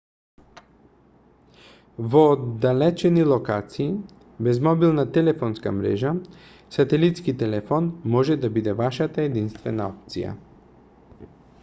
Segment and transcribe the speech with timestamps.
[2.13, 3.89] во оддалечени локации
[4.47, 6.13] без мобилна телефонска мрежа
[6.79, 10.37] сателитски телефон може да биде вашата единствена опција